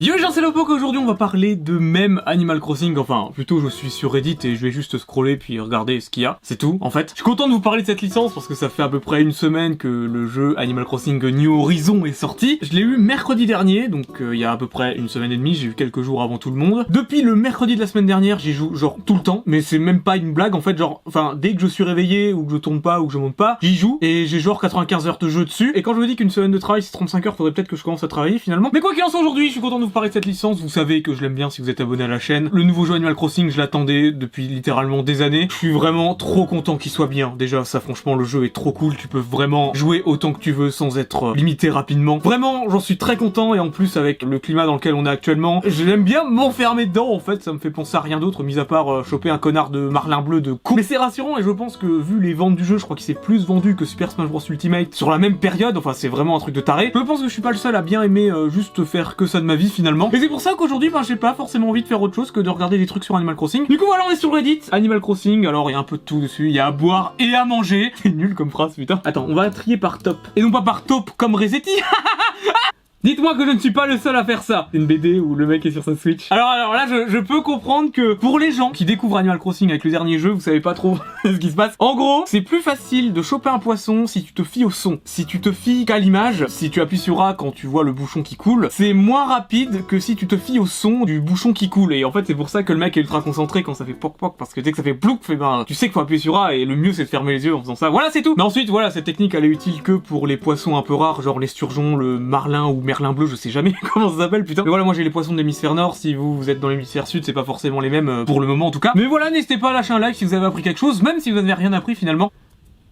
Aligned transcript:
Yo 0.00 0.14
les 0.14 0.20
gens 0.20 0.30
c'est 0.30 0.40
Lopok, 0.40 0.68
aujourd'hui 0.68 1.00
on 1.00 1.06
va 1.06 1.16
parler 1.16 1.56
de 1.56 1.76
même 1.76 2.22
Animal 2.24 2.60
Crossing, 2.60 2.96
enfin 2.98 3.30
plutôt 3.34 3.58
je 3.58 3.66
suis 3.66 3.90
sur 3.90 4.12
Reddit 4.12 4.38
et 4.44 4.54
je 4.54 4.62
vais 4.62 4.70
juste 4.70 4.96
scroller 4.96 5.36
puis 5.36 5.58
regarder 5.58 5.98
ce 5.98 6.08
qu'il 6.08 6.22
y 6.22 6.26
a, 6.26 6.38
c'est 6.40 6.56
tout 6.56 6.78
en 6.80 6.90
fait. 6.90 7.08
Je 7.10 7.14
suis 7.16 7.24
content 7.24 7.48
de 7.48 7.52
vous 7.52 7.60
parler 7.60 7.82
de 7.82 7.86
cette 7.88 8.00
licence 8.00 8.32
parce 8.32 8.46
que 8.46 8.54
ça 8.54 8.68
fait 8.68 8.84
à 8.84 8.88
peu 8.88 9.00
près 9.00 9.20
une 9.22 9.32
semaine 9.32 9.76
que 9.76 9.88
le 9.88 10.28
jeu 10.28 10.54
Animal 10.56 10.84
Crossing 10.84 11.20
New 11.20 11.52
Horizon 11.52 12.06
est 12.06 12.12
sorti. 12.12 12.60
Je 12.62 12.74
l'ai 12.74 12.82
eu 12.82 12.96
mercredi 12.96 13.44
dernier, 13.46 13.88
donc 13.88 14.06
euh, 14.20 14.36
il 14.36 14.38
y 14.40 14.44
a 14.44 14.52
à 14.52 14.56
peu 14.56 14.68
près 14.68 14.96
une 14.96 15.08
semaine 15.08 15.32
et 15.32 15.36
demie, 15.36 15.56
j'ai 15.56 15.66
eu 15.66 15.74
quelques 15.74 16.02
jours 16.02 16.22
avant 16.22 16.38
tout 16.38 16.50
le 16.50 16.56
monde. 16.56 16.86
Depuis 16.90 17.22
le 17.22 17.34
mercredi 17.34 17.74
de 17.74 17.80
la 17.80 17.88
semaine 17.88 18.06
dernière 18.06 18.38
j'y 18.38 18.52
joue 18.52 18.76
genre 18.76 18.98
tout 19.04 19.14
le 19.14 19.22
temps, 19.24 19.42
mais 19.46 19.62
c'est 19.62 19.80
même 19.80 20.02
pas 20.02 20.16
une 20.16 20.32
blague 20.32 20.54
en 20.54 20.60
fait, 20.60 20.78
genre, 20.78 21.02
enfin 21.06 21.34
dès 21.36 21.56
que 21.56 21.60
je 21.60 21.66
suis 21.66 21.82
réveillé 21.82 22.32
ou 22.32 22.46
que 22.46 22.52
je 22.52 22.58
tourne 22.58 22.82
pas 22.82 23.00
ou 23.00 23.08
que 23.08 23.12
je 23.12 23.18
monte 23.18 23.34
pas, 23.34 23.58
j'y 23.62 23.74
joue 23.74 23.98
et 24.00 24.28
j'ai 24.28 24.38
genre 24.38 24.60
95 24.60 25.08
heures 25.08 25.18
de 25.18 25.28
jeu 25.28 25.44
dessus. 25.44 25.72
Et 25.74 25.82
quand 25.82 25.92
je 25.92 25.98
vous 25.98 26.06
dis 26.06 26.14
qu'une 26.14 26.30
semaine 26.30 26.52
de 26.52 26.58
travail 26.58 26.84
c'est 26.84 26.92
35 26.92 27.26
heures, 27.26 27.34
faudrait 27.34 27.52
peut-être 27.52 27.66
que 27.66 27.74
je 27.74 27.82
commence 27.82 28.04
à 28.04 28.08
travailler 28.08 28.38
finalement. 28.38 28.70
Mais 28.72 28.78
quoi 28.78 28.94
qu'il 28.94 29.02
en 29.02 29.08
soit 29.08 29.20
aujourd'hui, 29.20 29.48
je 29.48 29.52
suis 29.54 29.60
content 29.60 29.80
de 29.80 29.86
vous 29.86 29.87
parler 29.90 30.08
de 30.08 30.14
cette 30.14 30.26
licence, 30.26 30.60
vous 30.60 30.68
savez 30.68 31.02
que 31.02 31.14
je 31.14 31.22
l'aime 31.22 31.34
bien 31.34 31.50
si 31.50 31.62
vous 31.62 31.70
êtes 31.70 31.80
abonné 31.80 32.04
à 32.04 32.08
la 32.08 32.18
chaîne. 32.18 32.48
Le 32.52 32.62
nouveau 32.62 32.84
jeu 32.84 32.94
Animal 32.94 33.14
Crossing, 33.14 33.50
je 33.50 33.58
l'attendais 33.58 34.12
depuis 34.12 34.46
littéralement 34.48 35.02
des 35.02 35.22
années. 35.22 35.48
Je 35.50 35.54
suis 35.54 35.72
vraiment 35.72 36.14
trop 36.14 36.46
content 36.46 36.76
qu'il 36.76 36.90
soit 36.90 37.06
bien. 37.06 37.34
Déjà, 37.38 37.64
ça 37.64 37.80
franchement, 37.80 38.14
le 38.14 38.24
jeu 38.24 38.44
est 38.44 38.54
trop 38.54 38.72
cool. 38.72 38.96
Tu 38.96 39.08
peux 39.08 39.18
vraiment 39.18 39.72
jouer 39.74 40.02
autant 40.04 40.32
que 40.32 40.40
tu 40.40 40.52
veux 40.52 40.70
sans 40.70 40.98
être 40.98 41.28
euh, 41.28 41.34
limité 41.34 41.70
rapidement. 41.70 42.18
Vraiment, 42.18 42.68
j'en 42.68 42.80
suis 42.80 42.98
très 42.98 43.16
content 43.16 43.54
et 43.54 43.60
en 43.60 43.70
plus 43.70 43.96
avec 43.96 44.22
le 44.22 44.38
climat 44.38 44.66
dans 44.66 44.74
lequel 44.74 44.94
on 44.94 45.06
est 45.06 45.10
actuellement, 45.10 45.60
je 45.64 45.84
l'aime 45.84 46.04
bien 46.04 46.24
m'enfermer 46.24 46.86
dedans 46.86 47.10
en 47.12 47.20
fait. 47.20 47.42
Ça 47.42 47.52
me 47.52 47.58
fait 47.58 47.70
penser 47.70 47.96
à 47.96 48.00
rien 48.00 48.20
d'autre, 48.20 48.42
mis 48.42 48.58
à 48.58 48.64
part 48.64 48.92
euh, 48.92 49.04
choper 49.04 49.30
un 49.30 49.38
connard 49.38 49.70
de 49.70 49.80
Marlin 49.88 50.20
bleu 50.20 50.40
de 50.40 50.52
con. 50.52 50.74
Mais 50.76 50.82
c'est 50.82 50.96
rassurant 50.96 51.38
et 51.38 51.42
je 51.42 51.50
pense 51.50 51.76
que 51.76 51.86
vu 51.86 52.20
les 52.20 52.34
ventes 52.34 52.56
du 52.56 52.64
jeu, 52.64 52.78
je 52.78 52.84
crois 52.84 52.96
qu'il 52.96 53.06
s'est 53.06 53.14
plus 53.14 53.46
vendu 53.46 53.76
que 53.76 53.84
Super 53.84 54.10
Smash 54.10 54.28
Bros 54.28 54.40
Ultimate 54.48 54.94
sur 54.94 55.10
la 55.10 55.18
même 55.18 55.38
période. 55.38 55.76
Enfin, 55.76 55.92
c'est 55.92 56.08
vraiment 56.08 56.36
un 56.36 56.40
truc 56.40 56.54
de 56.54 56.60
taré. 56.60 56.92
Je 56.94 57.00
pense 57.00 57.20
que 57.20 57.28
je 57.28 57.32
suis 57.32 57.42
pas 57.42 57.52
le 57.52 57.56
seul 57.56 57.76
à 57.76 57.82
bien 57.82 58.02
aimer 58.02 58.30
euh, 58.30 58.50
juste 58.50 58.84
faire 58.84 59.16
que 59.16 59.26
ça 59.26 59.40
de 59.40 59.44
ma 59.44 59.54
vie 59.54 59.68
Et 60.12 60.18
c'est 60.18 60.28
pour 60.28 60.40
ça 60.40 60.54
qu'aujourd'hui, 60.56 60.90
ben, 60.90 61.02
j'ai 61.02 61.16
pas 61.16 61.34
forcément 61.34 61.70
envie 61.70 61.82
de 61.82 61.88
faire 61.88 62.02
autre 62.02 62.14
chose 62.14 62.30
que 62.30 62.40
de 62.40 62.50
regarder 62.50 62.78
des 62.78 62.86
trucs 62.86 63.04
sur 63.04 63.16
Animal 63.16 63.36
Crossing. 63.36 63.66
Du 63.68 63.78
coup, 63.78 63.86
voilà, 63.86 64.04
on 64.08 64.10
est 64.10 64.16
sur 64.16 64.32
Reddit. 64.32 64.60
Animal 64.72 65.00
Crossing, 65.00 65.46
alors 65.46 65.70
il 65.70 65.74
y 65.74 65.76
a 65.76 65.78
un 65.78 65.84
peu 65.84 65.96
de 65.96 66.02
tout 66.02 66.20
dessus. 66.20 66.48
Il 66.48 66.52
y 66.52 66.58
a 66.58 66.66
à 66.66 66.70
boire 66.72 67.14
et 67.18 67.34
à 67.34 67.44
manger. 67.44 67.92
C'est 68.02 68.14
nul 68.14 68.34
comme 68.34 68.50
phrase, 68.50 68.74
putain. 68.74 69.00
Attends, 69.04 69.26
on 69.28 69.34
va 69.34 69.50
trier 69.50 69.76
par 69.76 69.98
top. 69.98 70.18
Et 70.36 70.42
non 70.42 70.50
pas 70.50 70.62
par 70.62 70.82
top 70.82 71.10
comme 71.16 71.34
Resetti. 71.34 71.70
Dites-moi 73.04 73.36
que 73.36 73.46
je 73.46 73.52
ne 73.52 73.60
suis 73.60 73.70
pas 73.70 73.86
le 73.86 73.96
seul 73.96 74.16
à 74.16 74.24
faire 74.24 74.42
ça. 74.42 74.68
Une 74.72 74.84
BD 74.84 75.20
où 75.20 75.36
le 75.36 75.46
mec 75.46 75.64
est 75.64 75.70
sur 75.70 75.84
sa 75.84 75.94
Switch. 75.94 76.32
Alors, 76.32 76.48
alors 76.48 76.72
là, 76.72 76.84
je, 76.88 77.08
je, 77.08 77.18
peux 77.18 77.42
comprendre 77.42 77.92
que 77.92 78.14
pour 78.14 78.40
les 78.40 78.50
gens 78.50 78.72
qui 78.72 78.84
découvrent 78.84 79.18
Animal 79.18 79.38
Crossing 79.38 79.70
avec 79.70 79.84
le 79.84 79.92
dernier 79.92 80.18
jeu, 80.18 80.30
vous 80.30 80.40
savez 80.40 80.60
pas 80.60 80.74
trop 80.74 80.98
ce 81.24 81.36
qui 81.36 81.50
se 81.50 81.54
passe. 81.54 81.76
En 81.78 81.94
gros, 81.94 82.24
c'est 82.26 82.40
plus 82.40 82.60
facile 82.60 83.12
de 83.12 83.22
choper 83.22 83.50
un 83.50 83.60
poisson 83.60 84.08
si 84.08 84.24
tu 84.24 84.32
te 84.32 84.42
fies 84.42 84.64
au 84.64 84.70
son. 84.70 84.98
Si 85.04 85.26
tu 85.26 85.40
te 85.40 85.52
fies 85.52 85.84
qu'à 85.84 86.00
l'image, 86.00 86.46
si 86.48 86.70
tu 86.70 86.80
appuies 86.80 86.98
sur 86.98 87.22
A 87.22 87.34
quand 87.34 87.52
tu 87.52 87.68
vois 87.68 87.84
le 87.84 87.92
bouchon 87.92 88.24
qui 88.24 88.34
coule, 88.34 88.66
c'est 88.72 88.94
moins 88.94 89.26
rapide 89.28 89.86
que 89.86 90.00
si 90.00 90.16
tu 90.16 90.26
te 90.26 90.36
fies 90.36 90.58
au 90.58 90.66
son 90.66 91.04
du 91.04 91.20
bouchon 91.20 91.52
qui 91.52 91.68
coule. 91.68 91.92
Et 91.92 92.04
en 92.04 92.10
fait, 92.10 92.26
c'est 92.26 92.34
pour 92.34 92.48
ça 92.48 92.64
que 92.64 92.72
le 92.72 92.80
mec 92.80 92.96
est 92.96 93.00
ultra 93.00 93.22
concentré 93.22 93.62
quand 93.62 93.74
ça 93.74 93.84
fait 93.84 93.94
poc 93.94 94.16
poc, 94.16 94.34
parce 94.36 94.52
que 94.52 94.60
dès 94.60 94.72
que 94.72 94.76
ça 94.76 94.82
fait 94.82 94.94
plouc, 94.94 95.20
fait 95.22 95.36
ben, 95.36 95.62
tu 95.68 95.74
sais 95.74 95.86
qu'il 95.86 95.92
faut 95.92 96.00
appuyer 96.00 96.20
sur 96.20 96.36
A 96.36 96.56
et 96.56 96.64
le 96.64 96.74
mieux 96.74 96.92
c'est 96.92 97.04
de 97.04 97.08
fermer 97.08 97.34
les 97.34 97.44
yeux 97.44 97.54
en 97.54 97.60
faisant 97.60 97.76
ça. 97.76 97.90
Voilà, 97.90 98.10
c'est 98.10 98.22
tout. 98.22 98.34
Mais 98.36 98.42
ensuite, 98.42 98.68
voilà, 98.70 98.90
cette 98.90 99.04
technique 99.04 99.34
elle 99.34 99.44
est 99.44 99.48
utile 99.48 99.82
que 99.82 99.92
pour 99.92 100.26
les 100.26 100.36
poissons 100.36 100.76
un 100.76 100.82
peu 100.82 100.94
rares, 100.94 101.22
genre 101.22 101.38
les 101.38 101.46
sturgeons, 101.46 101.94
le 101.94 102.18
marlin 102.18 102.66
ou 102.66 102.87
merlin 102.88 103.12
bleu, 103.12 103.26
je 103.26 103.36
sais 103.36 103.50
jamais 103.50 103.74
comment 103.92 104.10
ça 104.10 104.18
s'appelle 104.18 104.44
putain. 104.44 104.62
Mais 104.64 104.70
voilà, 104.70 104.82
moi 104.82 104.94
j'ai 104.94 105.04
les 105.04 105.10
poissons 105.10 105.32
de 105.32 105.36
l'hémisphère 105.36 105.74
nord, 105.74 105.94
si 105.94 106.14
vous, 106.14 106.34
vous 106.34 106.48
êtes 106.50 106.58
dans 106.58 106.70
l'hémisphère 106.70 107.06
sud, 107.06 107.24
c'est 107.24 107.34
pas 107.34 107.44
forcément 107.44 107.80
les 107.80 107.90
mêmes 107.90 108.08
euh, 108.08 108.24
pour 108.24 108.40
le 108.40 108.46
moment 108.46 108.66
en 108.66 108.70
tout 108.70 108.80
cas. 108.80 108.92
Mais 108.94 109.06
voilà, 109.06 109.30
n'hésitez 109.30 109.58
pas 109.58 109.70
à 109.70 109.72
lâcher 109.74 109.92
un 109.92 109.98
like 109.98 110.16
si 110.16 110.24
vous 110.24 110.32
avez 110.32 110.46
appris 110.46 110.62
quelque 110.62 110.78
chose, 110.78 111.02
même 111.02 111.20
si 111.20 111.30
vous 111.30 111.36
n'avez 111.36 111.52
rien 111.52 111.72
appris 111.74 111.94
finalement. 111.94 112.32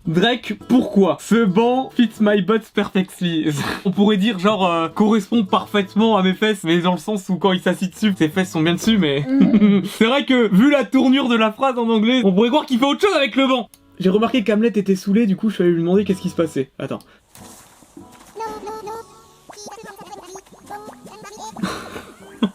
Drake, 0.07 0.55
pourquoi 0.69 1.17
Ce 1.19 1.45
banc 1.45 1.91
fits 1.91 2.11
my 2.21 2.41
butt 2.43 2.63
perfectly? 2.73 3.51
On 3.87 3.91
pourrait 3.91 4.19
dire 4.19 4.39
genre 4.39 4.71
euh, 4.71 4.89
correspond 4.89 5.45
parfaitement 5.45 6.19
à 6.19 6.23
mes 6.23 6.35
fesses, 6.35 6.63
mais 6.63 6.79
dans 6.79 6.93
le 6.93 6.99
sens 6.99 7.29
où 7.31 7.37
quand 7.37 7.53
il 7.53 7.61
s'assit 7.61 7.93
dessus, 7.93 8.13
ses 8.17 8.29
fesses 8.29 8.51
sont 8.51 8.61
bien 8.61 8.75
dessus, 8.75 8.99
mais 8.99 9.27
c'est 9.85 10.05
vrai 10.05 10.27
que 10.27 10.55
vu 10.55 10.71
la 10.71 10.85
tournure 10.85 11.29
de 11.29 11.37
la 11.37 11.51
phrase 11.51 11.79
en 11.79 11.89
anglais, 11.89 12.21
on 12.23 12.33
pourrait 12.35 12.51
croire 12.51 12.67
qu'il 12.67 12.79
fait 12.79 12.85
autre 12.85 13.01
chose 13.01 13.17
avec 13.17 13.35
le 13.35 13.49
banc. 13.49 13.69
J'ai 13.99 14.11
remarqué 14.11 14.45
qu'Hamlet 14.45 14.69
était 14.69 14.95
saoulé, 14.95 15.27
du 15.27 15.37
coup 15.37 15.49
je 15.49 15.55
suis 15.55 15.65
allé 15.65 15.73
lui 15.73 15.81
demander 15.81 16.05
qu'est-ce 16.05 16.21
qui 16.21 16.29
se 16.31 16.37
passait. 16.37 16.71
Attends. 16.79 16.99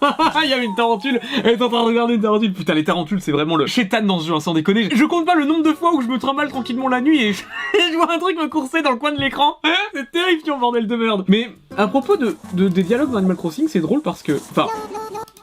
Il 0.44 0.50
y 0.50 0.54
avait 0.54 0.66
une 0.66 0.76
tarentule, 0.76 1.20
elle 1.44 1.52
est 1.52 1.62
en 1.62 1.70
train 1.70 1.82
de 1.82 1.88
regarder 1.88 2.16
une 2.16 2.22
tarentule. 2.22 2.54
Putain, 2.54 2.74
les 2.74 2.84
tarentules, 2.84 3.22
c'est 3.22 3.32
vraiment 3.32 3.56
le 3.56 3.68
chétan 3.68 4.02
dans 4.02 4.20
ce 4.20 4.28
jeu, 4.28 4.34
hein, 4.34 4.40
sans 4.40 4.54
déconner. 4.54 4.90
Je 4.94 5.06
compte 5.06 5.26
pas 5.26 5.36
le 5.36 5.46
nombre 5.46 5.64
de 5.64 5.74
fois 5.74 5.94
où 5.94 6.02
je 6.02 6.08
me 6.08 6.18
trimballe 6.18 6.50
tranquillement 6.50 6.88
la 6.88 7.02
nuit 7.02 7.22
et 7.22 7.34
je, 7.74 7.96
vois 7.96 8.12
un 8.12 8.20
truc 8.20 8.38
me 8.38 8.48
courser 8.48 8.82
dans 8.82 8.92
le 8.92 8.98
coin 8.98 9.12
de 9.12 9.20
l'écran. 9.20 9.58
c'est 9.94 10.12
terrifiant, 10.12 10.58
bordel 10.58 10.88
de 10.88 10.96
merde. 10.96 11.26
Mais 11.28 11.50
à 11.78 11.88
propos 11.88 12.18
de, 12.18 12.36
des 12.54 12.84
dialogues 12.84 13.12
dans 13.12 13.18
Animal 13.18 13.38
Crossing, 13.38 13.68
c'est 13.68 13.80
drôle 13.80 14.02
parce 14.02 14.24
que, 14.24 14.34
enfin, 14.34 14.68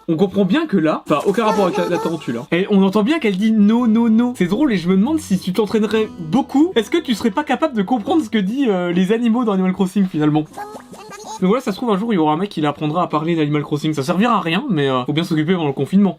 on 0.09 0.17
comprend 0.17 0.47
bien 0.47 0.67
que 0.67 0.79
là, 0.79 1.03
enfin 1.07 1.21
aucun 1.27 1.45
rapport 1.45 1.67
avec 1.67 1.77
la, 1.77 1.99
tarentule, 1.99 2.39
hein. 2.39 2.65
on 2.71 2.83
entend 2.83 3.03
bien 3.03 3.19
qu'elle 3.19 3.37
dit 3.37 3.53
no 3.53 3.87
no 3.87 4.09
no. 4.09 4.33
C'est 4.37 4.47
drôle 4.47 4.73
et 4.73 4.79
je 4.79 4.89
me 4.89 4.97
demande 4.97 5.21
si 5.21 5.39
tu 5.39 5.53
t'entraînerais 5.53 6.09
beaucoup, 6.19 6.73
est-ce 6.77 6.91
que 6.91 6.97
tu 6.97 7.15
serais 7.15 7.31
pas 7.31 7.45
capable 7.45 7.77
de 7.77 7.83
comprendre 7.83 8.25
ce 8.25 8.31
que 8.31 8.39
disent 8.39 8.69
euh, 8.71 8.91
les 8.91 9.13
animaux 9.13 9.45
dans 9.45 9.53
Animal 9.53 9.75
Crossing 9.75 10.07
finalement? 10.07 10.45
Mais 11.41 11.49
voilà, 11.49 11.63
ça 11.63 11.73
se 11.73 11.77
trouve 11.77 11.91
un 11.91 11.97
jour 11.97 12.13
il 12.13 12.17
y 12.17 12.19
aura 12.19 12.33
un 12.33 12.37
mec 12.37 12.51
qui 12.51 12.65
apprendra 12.65 13.03
à 13.03 13.07
parler 13.07 13.37
d'Animal 13.37 13.63
Crossing. 13.63 13.93
Ça 13.93 14.03
servira 14.03 14.37
à 14.37 14.41
rien, 14.41 14.65
mais 14.71 14.89
euh, 14.89 15.05
faut 15.05 15.13
bien 15.13 15.25
s'occuper 15.25 15.55
pendant 15.55 15.67
le 15.67 15.73
confinement. 15.73 16.19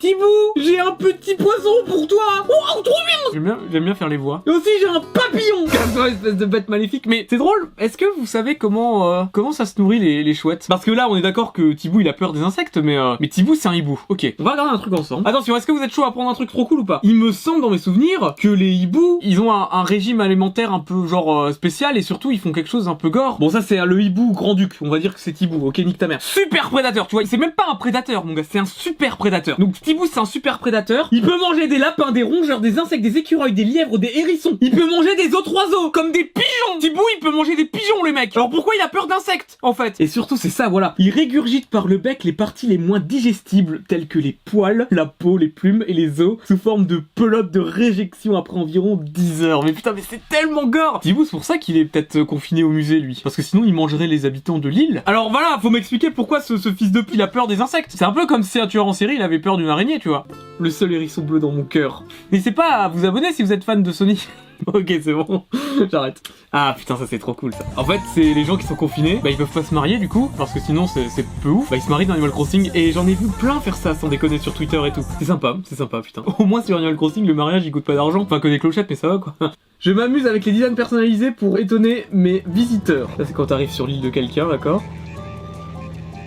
Tibou, 0.00 0.24
j'ai 0.56 0.80
un 0.80 0.92
petit 0.92 1.34
poisson 1.34 1.84
pour 1.86 2.06
toi 2.08 2.22
Oh, 2.48 2.80
trop 2.82 2.94
bien 3.06 3.18
J'aime 3.34 3.44
bien, 3.44 3.58
j'aime 3.70 3.84
bien 3.84 3.94
faire 3.94 4.08
les 4.08 4.16
voix. 4.16 4.42
Et 4.46 4.50
aussi, 4.50 4.70
j'ai 4.80 4.86
un 4.86 5.00
papillon 5.00 5.66
Casse-toi, 5.70 6.08
espèce 6.08 6.36
de 6.36 6.46
bête 6.46 6.70
maléfique. 6.70 7.04
Mais 7.06 7.26
c'est 7.28 7.36
drôle, 7.36 7.68
est-ce 7.76 7.98
que 7.98 8.06
vous 8.18 8.24
savez 8.24 8.54
comment 8.54 9.12
euh, 9.12 9.24
comment 9.30 9.52
ça 9.52 9.66
se 9.66 9.78
nourrit 9.78 9.98
les, 9.98 10.24
les 10.24 10.32
chouettes? 10.32 10.64
Parce 10.70 10.86
que 10.86 10.90
là, 10.90 11.06
on 11.10 11.16
est 11.16 11.20
d'accord 11.20 11.52
que 11.52 11.74
Tibou, 11.74 12.00
il 12.00 12.08
a 12.08 12.14
peur 12.14 12.32
des 12.32 12.40
insectes, 12.40 12.78
mais 12.78 12.96
euh, 12.96 13.16
mais 13.20 13.28
Tibou, 13.28 13.54
c'est 13.54 13.68
un 13.68 13.74
hibou. 13.74 14.00
Ok, 14.08 14.26
on 14.38 14.42
va 14.42 14.52
regarder 14.52 14.72
un 14.72 14.78
truc 14.78 14.94
ensemble. 14.94 15.28
Attention, 15.28 15.54
est-ce 15.54 15.66
que 15.66 15.72
vous 15.72 15.82
êtes 15.82 15.92
chaud 15.92 16.04
à 16.04 16.12
prendre 16.12 16.30
un 16.30 16.34
truc 16.34 16.48
trop 16.48 16.64
cool 16.64 16.80
ou 16.80 16.84
pas? 16.86 17.00
Il 17.02 17.16
me 17.16 17.30
semble, 17.30 17.60
dans 17.60 17.70
mes 17.70 17.76
souvenirs, 17.76 18.34
que 18.38 18.48
les 18.48 18.72
hiboux, 18.72 19.18
ils 19.20 19.38
ont 19.38 19.52
un, 19.52 19.82
régime 19.82 20.22
alimentaire 20.22 20.72
un 20.72 20.80
peu, 20.80 21.06
genre, 21.06 21.42
euh, 21.42 21.52
spécial, 21.52 21.98
et 21.98 22.02
surtout, 22.02 22.30
ils 22.30 22.40
font 22.40 22.52
quelque 22.52 22.70
chose 22.70 22.88
un 22.88 22.94
peu 22.94 23.10
gore. 23.10 23.38
Bon, 23.38 23.50
ça, 23.50 23.60
c'est 23.60 23.84
le 23.84 24.00
hibou 24.00 24.32
grand-duc. 24.32 24.78
On 24.80 24.88
va 24.88 24.98
dire 24.98 25.12
que 25.12 25.20
c'est 25.20 25.32
Tibou. 25.32 25.66
Ok, 25.66 25.76
nique 25.76 25.98
ta 25.98 26.08
mère. 26.08 26.22
Super 26.22 26.70
prédateur, 26.70 27.06
tu 27.06 27.16
vois. 27.16 27.26
C'est 27.26 27.36
même 27.36 27.52
pas 27.52 27.66
un 27.70 27.74
prédateur, 27.74 28.24
mon 28.24 28.32
gars. 28.32 28.44
C'est 28.48 28.58
un 28.58 28.64
super 28.64 29.18
prédateur. 29.18 29.58
Donc, 29.58 29.74
Tibou, 29.90 30.06
c'est 30.06 30.20
un 30.20 30.24
super 30.24 30.60
prédateur 30.60 31.08
il 31.12 31.22
peut 31.22 31.38
manger 31.38 31.66
des 31.66 31.78
lapins, 31.78 32.12
des 32.12 32.22
rongeurs, 32.22 32.60
des 32.60 32.78
insectes, 32.78 33.02
des 33.02 33.18
écureuils, 33.18 33.52
des 33.52 33.64
lièvres, 33.64 33.98
des 33.98 34.12
hérissons. 34.14 34.56
Il 34.60 34.70
peut 34.70 34.88
manger 34.88 35.16
des 35.16 35.34
autres 35.34 35.52
oiseaux, 35.52 35.90
comme 35.90 36.12
des 36.12 36.24
pigeons. 36.24 36.78
Tibou, 36.78 37.00
il 37.16 37.20
peut 37.20 37.32
manger 37.32 37.56
des 37.56 37.64
pigeons, 37.64 38.04
le 38.04 38.12
mec. 38.12 38.36
Alors 38.36 38.50
pourquoi 38.50 38.74
il 38.76 38.82
a 38.82 38.88
peur 38.88 39.06
d'insectes, 39.06 39.58
en 39.62 39.74
fait? 39.74 40.00
Et 40.00 40.06
surtout, 40.06 40.36
c'est 40.36 40.48
ça, 40.50 40.68
voilà. 40.68 40.94
Il 40.98 41.10
régurgite 41.10 41.68
par 41.68 41.86
le 41.86 41.98
bec 41.98 42.24
les 42.24 42.32
parties 42.32 42.66
les 42.66 42.78
moins 42.78 43.00
digestibles, 43.00 43.82
telles 43.88 44.06
que 44.06 44.18
les 44.18 44.38
poils, 44.44 44.86
la 44.90 45.06
peau, 45.06 45.36
les 45.36 45.48
plumes 45.48 45.84
et 45.88 45.92
les 45.92 46.20
os, 46.20 46.38
sous 46.44 46.56
forme 46.56 46.86
de 46.86 47.02
pelote 47.14 47.50
de 47.50 47.60
réjection 47.60 48.36
après 48.36 48.56
environ 48.56 48.98
10 49.02 49.42
heures. 49.42 49.64
Mais 49.64 49.72
putain, 49.72 49.92
mais 49.92 50.02
c'est 50.08 50.20
tellement 50.28 50.66
gore 50.66 51.00
Tibou, 51.00 51.24
c'est 51.24 51.32
pour 51.32 51.44
ça 51.44 51.58
qu'il 51.58 51.76
est 51.76 51.84
peut-être 51.84 52.22
confiné 52.22 52.62
au 52.62 52.70
musée, 52.70 53.00
lui. 53.00 53.20
Parce 53.22 53.36
que 53.36 53.42
sinon, 53.42 53.64
il 53.64 53.74
mangerait 53.74 54.06
les 54.06 54.24
habitants 54.24 54.58
de 54.58 54.68
l'île. 54.68 55.02
Alors 55.06 55.30
voilà, 55.30 55.58
faut 55.60 55.70
m'expliquer 55.70 56.10
pourquoi 56.10 56.40
ce, 56.40 56.56
fils 56.56 56.92
de 56.92 57.00
pile 57.00 57.22
a 57.22 57.28
peur 57.28 57.48
des 57.48 57.60
insectes. 57.60 57.92
C'est 57.96 58.04
un 58.04 58.12
peu 58.12 58.26
comme 58.26 58.44
si 58.44 58.60
un 58.60 58.68
tueur 58.68 58.86
en 58.86 58.92
série, 58.92 59.16
il 59.16 59.22
avait 59.22 59.40
peur 59.40 59.56
d'une 59.56 59.79
tu 60.00 60.08
vois 60.08 60.26
le 60.58 60.70
seul 60.70 60.92
hérisson 60.92 61.22
bleu 61.22 61.40
dans 61.40 61.50
mon 61.50 61.64
cœur. 61.64 62.04
N'hésitez 62.30 62.52
pas 62.52 62.84
à 62.84 62.88
vous 62.88 63.06
abonner 63.06 63.32
si 63.32 63.42
vous 63.42 63.52
êtes 63.52 63.64
fan 63.64 63.82
de 63.82 63.92
Sony. 63.92 64.26
ok, 64.66 64.92
c'est 65.02 65.14
bon, 65.14 65.44
j'arrête. 65.90 66.22
Ah 66.52 66.74
putain, 66.76 66.96
ça 66.96 67.06
c'est 67.06 67.18
trop 67.18 67.32
cool 67.32 67.54
ça. 67.54 67.64
En 67.78 67.84
fait, 67.84 68.00
c'est 68.14 68.34
les 68.34 68.44
gens 68.44 68.58
qui 68.58 68.66
sont 68.66 68.74
confinés, 68.74 69.20
bah 69.24 69.30
ils 69.30 69.36
peuvent 69.38 69.50
pas 69.50 69.62
se 69.62 69.74
marier 69.74 69.98
du 69.98 70.08
coup, 70.08 70.30
parce 70.36 70.52
que 70.52 70.60
sinon 70.60 70.86
c'est 70.86 71.24
peu 71.42 71.48
ouf. 71.48 71.70
Bah 71.70 71.76
ils 71.76 71.82
se 71.82 71.88
marient 71.88 72.04
dans 72.04 72.12
Animal 72.12 72.30
Crossing 72.30 72.70
et 72.74 72.92
j'en 72.92 73.06
ai 73.06 73.14
vu 73.14 73.26
plein 73.38 73.58
faire 73.60 73.74
ça 73.74 73.94
sans 73.94 74.08
déconner 74.08 74.38
sur 74.38 74.52
Twitter 74.52 74.80
et 74.86 74.92
tout. 74.92 75.02
C'est 75.18 75.24
sympa, 75.24 75.56
c'est 75.64 75.76
sympa 75.76 76.02
putain. 76.02 76.22
Au 76.38 76.44
moins 76.44 76.62
sur 76.62 76.76
Animal 76.76 76.96
Crossing, 76.96 77.26
le 77.26 77.34
mariage 77.34 77.64
il 77.64 77.72
coûte 77.72 77.84
pas 77.84 77.94
d'argent, 77.94 78.20
enfin 78.20 78.38
que 78.38 78.48
des 78.48 78.58
clochettes, 78.58 78.90
mais 78.90 78.96
ça 78.96 79.08
va 79.08 79.18
quoi. 79.18 79.34
Je 79.80 79.92
m'amuse 79.92 80.26
avec 80.26 80.44
les 80.44 80.52
designs 80.52 80.74
personnalisés 80.74 81.30
pour 81.30 81.58
étonner 81.58 82.04
mes 82.12 82.42
visiteurs. 82.46 83.08
Ça 83.16 83.24
c'est 83.24 83.32
quand 83.32 83.46
t'arrives 83.46 83.70
sur 83.70 83.86
l'île 83.86 84.02
de 84.02 84.10
quelqu'un, 84.10 84.46
d'accord? 84.46 84.82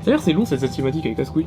D'ailleurs 0.06 0.22
c'est 0.22 0.34
long 0.34 0.46
cette 0.46 0.68
cinématique 0.72 1.06
avec 1.06 1.18
casse-couille. 1.18 1.46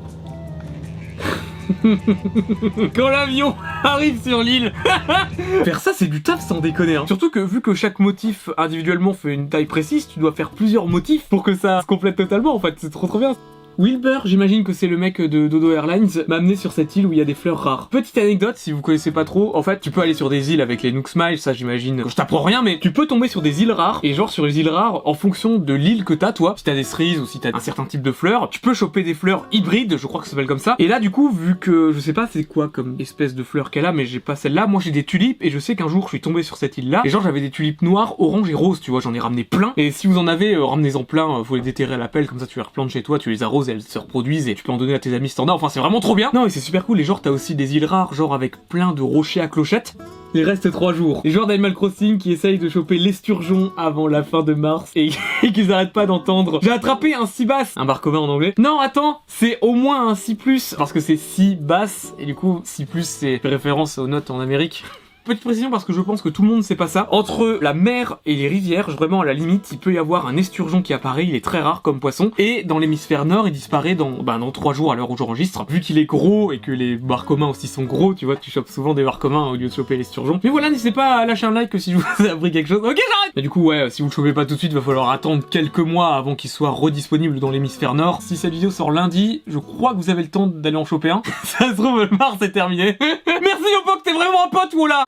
Quand 2.95 3.09
l'avion 3.09 3.55
arrive 3.85 4.23
sur 4.23 4.43
l'île. 4.43 4.73
Faire 5.65 5.81
ça 5.81 5.93
c'est 5.95 6.07
du 6.07 6.23
taf 6.23 6.41
sans 6.41 6.61
déconner 6.61 6.97
hein. 6.97 7.05
Surtout 7.07 7.31
que 7.31 7.41
vu 7.41 7.61
que 7.61 7.75
chaque 7.75 7.99
motif 7.99 8.51
individuellement 8.57 9.15
fait 9.15 9.35
une 9.35 9.49
taille 9.49 9.67
précise, 9.67 10.09
tu 10.09 10.19
dois 10.19 10.33
faire 10.33 10.51
plusieurs 10.51 10.87
motifs 10.87 11.25
pour 11.29 11.43
que 11.43 11.55
ça 11.55 11.81
se 11.83 11.87
complète 11.87 12.17
totalement 12.17 12.55
en 12.55 12.61
fait, 12.61 12.75
c'est 12.79 12.91
trop 12.91 13.07
trop 13.07 13.19
bien 13.19 13.35
Wilbur, 13.79 14.23
j'imagine 14.25 14.65
que 14.65 14.73
c'est 14.73 14.87
le 14.87 14.97
mec 14.97 15.21
de 15.21 15.49
Dodo 15.49 15.71
Airlines, 15.71 16.09
m'a 16.29 16.37
amené 16.37 16.57
sur 16.57 16.73
cette 16.73 16.97
île 16.97 17.07
où 17.07 17.13
il 17.13 17.19
y 17.19 17.21
a 17.21 17.27
des 17.27 17.35
fleurs 17.35 17.59
rares. 17.59 17.89
Petite 17.91 18.17
anecdote, 18.17 18.57
si 18.57 18.73
vous 18.73 18.81
connaissez 18.81 19.11
pas 19.11 19.27
trop, 19.27 19.55
en 19.55 19.63
fait, 19.63 19.81
tu 19.81 19.91
peux 19.91 20.01
aller 20.01 20.15
sur 20.15 20.31
des 20.31 20.51
îles 20.51 20.63
avec 20.63 20.83
les 20.83 20.93
Nook 20.93 21.09
Smile, 21.09 21.39
ça 21.39 21.53
j'imagine 21.53 22.05
je 22.07 22.15
t'apprends 22.15 22.43
rien, 22.43 22.63
mais 22.63 22.79
tu 22.81 22.91
peux 22.91 23.07
tomber 23.07 23.29
sur 23.29 23.43
des 23.43 23.63
îles 23.63 23.73
rares, 23.73 24.01
et 24.03 24.15
genre 24.15 24.31
sur 24.31 24.47
les 24.47 24.59
îles 24.61 24.71
rares, 24.71 25.07
en 25.07 25.13
fonction 25.13 25.59
de 25.59 25.75
l'île 25.75 26.05
que 26.05 26.15
t'as, 26.15 26.33
toi, 26.33 26.55
si 26.57 26.65
t'as 26.65 26.75
des 26.75 26.85
cerises 26.85 27.21
ou 27.21 27.27
si 27.27 27.39
t'as 27.39 27.51
un 27.53 27.61
certain 27.61 27.85
type 27.85 28.01
de 28.01 28.13
fleurs, 28.13 28.49
tu 28.49 28.61
peux 28.61 28.73
choper 28.73 29.03
des 29.03 29.13
fleurs 29.13 29.47
hybrides, 29.53 29.99
je 29.99 30.07
crois 30.07 30.23
que 30.23 30.27
ça 30.27 30.31
s'appelle 30.31 30.47
comme 30.47 30.59
ça. 30.59 30.77
Et 30.79 30.89
là, 30.89 30.99
du 30.99 31.11
coup, 31.11 31.31
vu 31.31 31.57
que 31.57 31.93
je 31.93 32.01
sais 32.01 32.15
pas 32.15 32.27
c'est 32.27 32.45
quoi 32.45 32.69
comme 32.69 32.97
espèce 32.99 33.35
de 33.35 33.43
fleurs 33.43 33.71
qu'elle 33.71 33.85
a, 33.85 33.93
mais 33.93 34.07
j'ai 34.07 34.21
pas 34.21 34.37
celle-là, 34.37 34.67
moi 34.67 34.81
j'ai 34.83 34.91
des 34.91 35.05
tulipes, 35.05 35.45
et 35.45 35.51
je 35.51 35.59
sais 35.59 35.77
qu'un 35.77 35.89
jour 35.89 36.05
je 36.05 36.09
suis 36.09 36.23
tombé 36.23 36.43
sur 36.43 36.57
cette 36.57 36.79
île-là, 36.79 37.03
et 37.05 37.11
genre 37.11 37.23
j'avais 37.23 37.43
des 37.43 37.51
tulipes 37.51 37.83
noires, 37.83 38.19
orange 38.21 38.49
et 38.49 38.55
roses, 38.55 38.81
tu 38.81 38.91
vois, 38.91 39.01
j'en 39.01 39.13
ai 39.13 39.21
ramené 39.21 39.45
plein, 39.45 39.75
et 39.77 39.91
si 39.91 40.07
vous 40.07 40.17
en 40.17 40.29
avez, 40.29 40.55
euh, 40.55 40.65
ramenez-en 40.65 41.05
plein, 41.05 41.41
euh, 41.41 41.45
faut 41.45 41.57
les 41.57 41.63
déterrer 41.63 41.97
à 41.97 41.99
la 41.99 42.09
pelle, 42.09 42.27
comme 42.27 42.39
ça 42.39 42.47
tu 42.47 42.59
les 42.59 42.65
replantes 42.65 42.89
chez 42.89 43.03
toi, 43.03 43.19
tu 43.19 43.29
les 43.29 43.43
arroses 43.43 43.66
elles 43.69 43.83
se 43.83 43.99
reproduisent 43.99 44.49
et 44.49 44.55
tu 44.55 44.63
peux 44.63 44.73
en 44.73 44.77
donner 44.77 44.95
à 44.95 44.99
tes 44.99 45.15
amis 45.15 45.29
standards. 45.29 45.57
Enfin, 45.57 45.69
c'est 45.69 45.81
vraiment 45.81 46.01
trop 46.01 46.15
bien. 46.15 46.31
Non, 46.35 46.47
et 46.47 46.51
c'est 46.51 46.61
super 46.61 46.85
cool. 46.85 47.01
Et 47.01 47.05
genre, 47.05 47.21
t'as 47.21 47.31
aussi 47.31 47.55
des 47.55 47.77
îles 47.77 47.85
rares, 47.85 48.15
genre 48.15 48.35
avec 48.35 48.69
plein 48.69 48.93
de 48.93 49.03
rochers 49.03 49.41
à 49.41 49.49
clochettes. 49.49 49.95
Il 50.35 50.45
reste 50.45 50.71
3 50.71 50.93
jours. 50.93 51.23
Les 51.25 51.31
joueurs 51.31 51.47
d'Animal 51.47 51.73
Crossing 51.73 52.19
qui 52.19 52.33
essayent 52.33 52.59
de 52.59 52.69
choper 52.69 52.99
l'esturgeon 52.99 53.73
avant 53.77 54.07
la 54.07 54.23
fin 54.23 54.43
de 54.43 54.53
mars 54.55 54.91
et, 54.95 55.11
et 55.43 55.53
qu'ils 55.53 55.73
arrêtent 55.73 55.93
pas 55.93 56.07
d'entendre. 56.07 56.61
J'ai 56.63 56.73
attrapé 56.73 57.15
un 57.15 57.27
6 57.27 57.47
basse, 57.47 57.73
un 57.77 57.85
bar 57.85 58.01
commun 58.01 58.19
en 58.19 58.29
anglais. 58.29 58.55
Non, 58.59 58.79
attends, 58.81 59.21
c'est 59.27 59.59
au 59.63 59.73
moins 59.73 60.09
un 60.09 60.15
6 60.15 60.75
parce 60.77 60.93
que 60.93 61.01
c'est 61.01 61.17
6 61.17 61.57
basse 61.57 62.15
et 62.19 62.27
du 62.27 62.35
coup 62.35 62.61
6 62.65 62.87
c'est 63.03 63.41
référence 63.45 63.99
aux 63.99 64.09
notes 64.09 64.31
en 64.31 64.41
Amérique. 64.41 64.85
Petite 65.27 65.43
précision 65.43 65.73
parce 65.73 65.85
que 65.85 65.93
je 65.93 66.01
pense 66.01 66.23
que 66.23 66.29
tout 66.29 66.43
le 66.43 66.49
monde 66.49 66.59
ne 66.59 66.63
sait 66.63 66.77
pas 66.77 66.87
ça. 66.87 67.09
Entre 67.11 67.59
la 67.61 67.75
mer 67.75 68.19
et 68.27 68.37
les 68.37 68.47
rivières, 68.47 68.89
vraiment 68.91 69.23
à 69.23 69.25
la 69.25 69.33
limite, 69.33 69.69
il 69.73 69.79
peut 69.79 69.93
y 69.93 69.99
avoir 69.99 70.29
un 70.29 70.37
esturgeon 70.37 70.83
qui 70.83 70.93
apparaît, 70.93 71.25
il 71.27 71.35
est 71.35 71.45
très 71.45 71.61
rare 71.61 71.83
comme 71.83 71.99
poisson. 71.99 72.31
Et 72.39 72.63
dans 72.63 72.79
l'hémisphère 72.79 73.25
nord, 73.25 73.49
il 73.49 73.53
disparaît 73.53 73.97
dans, 73.97 74.23
bah, 74.23 74.39
dans 74.39 74.53
3 74.53 74.73
jours 74.73 74.93
à 74.93 74.95
l'heure 74.95 75.11
où 75.11 75.17
j'enregistre. 75.17 75.67
Vu 75.69 75.81
qu'il 75.81 75.99
est 75.99 76.05
gros 76.05 76.53
et 76.53 76.61
que 76.61 76.71
les 76.71 76.97
bars 76.97 77.25
communs 77.25 77.49
aussi 77.49 77.67
sont 77.67 77.83
gros, 77.83 78.15
tu 78.15 78.25
vois, 78.25 78.37
tu 78.37 78.53
chopes 78.53 78.69
souvent 78.69 78.95
des 78.95 79.03
bars 79.03 79.19
communs 79.19 79.49
au 79.49 79.57
lieu 79.57 79.67
de 79.67 79.73
choper 79.73 79.97
l'esturgeon. 79.97 80.39
Mais 80.45 80.51
voilà, 80.51 80.71
n'hésitez 80.71 80.93
pas 80.93 81.17
à 81.17 81.27
lâcher 81.27 81.47
un 81.47 81.51
like 81.51 81.77
si 81.81 81.91
je 81.91 81.97
vous 81.97 82.05
ai 82.25 82.29
appris 82.29 82.53
quelque 82.53 82.69
chose. 82.69 82.83
Ok, 82.85 82.97
j'arrête 82.97 83.33
Mais 83.35 83.43
du 83.43 83.51
coup, 83.51 83.65
ouais, 83.65 83.91
si 83.91 84.03
vous 84.03 84.09
le 84.09 84.15
chopez 84.15 84.33
pas 84.33 84.47
tout 84.47 84.55
de 84.55 84.61
suite, 84.61 84.75
va 84.75 84.81
falloir 84.81 85.11
attendre 85.11 85.43
quelques 85.51 85.81
mois 85.81 86.15
avant 86.15 86.37
qu'il 86.37 86.51
soit 86.51 86.71
redisponible 86.71 87.41
dans 87.41 87.51
l'hémisphère 87.51 87.95
nord. 87.95 88.23
Si 88.23 88.37
cette 88.37 88.53
vidéo 88.53 88.71
sort 88.71 88.93
lundi, 88.93 89.43
je 89.49 89.59
crois 89.59 89.93
que 89.93 89.97
vous 89.99 90.09
avez 90.09 90.23
le 90.23 90.31
temps 90.31 90.47
d'aller 90.47 90.77
en 90.77 90.85
choper 90.85 91.11
un. 91.11 91.23
ça 91.43 91.71
se 91.71 91.75
trouve, 91.75 92.07
mars 92.17 92.41
est 92.43 92.53
terminé. 92.53 92.97
Merci 93.27 93.73
Yopo, 93.75 94.01
t'es 94.05 94.13
vraiment 94.13 94.47
un 94.47 94.51
pote, 94.51 94.73
là 94.89 95.03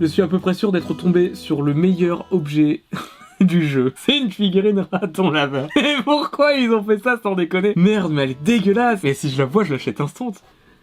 je 0.00 0.06
suis 0.06 0.22
à 0.22 0.28
peu 0.28 0.38
près 0.38 0.54
sûr 0.54 0.72
d'être 0.72 0.94
tombé 0.94 1.34
sur 1.34 1.62
le 1.62 1.74
meilleur 1.74 2.26
objet 2.30 2.82
du 3.40 3.66
jeu. 3.66 3.92
C'est 3.96 4.18
une 4.18 4.30
figurine 4.30 4.86
raton 4.90 5.30
là-bas. 5.30 5.68
Et 5.76 6.02
pourquoi 6.04 6.54
ils 6.54 6.70
ont 6.72 6.82
fait 6.82 7.02
ça 7.02 7.18
sans 7.22 7.34
déconner? 7.34 7.72
Merde, 7.76 8.12
mais 8.12 8.24
elle 8.24 8.30
est 8.32 8.42
dégueulasse. 8.42 9.02
Mais 9.02 9.14
si 9.14 9.30
je 9.30 9.38
la 9.38 9.44
vois, 9.44 9.64
je 9.64 9.72
l'achète 9.72 10.00
instant. 10.00 10.32